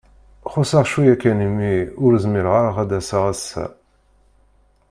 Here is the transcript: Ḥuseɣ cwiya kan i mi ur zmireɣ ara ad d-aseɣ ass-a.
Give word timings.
Ḥuseɣ 0.53 0.83
cwiya 0.91 1.15
kan 1.21 1.39
i 1.47 1.49
mi 1.57 1.73
ur 2.03 2.13
zmireɣ 2.23 2.53
ara 2.59 2.71
ad 2.81 2.87
d-aseɣ 2.89 3.23
ass-a. 3.31 3.65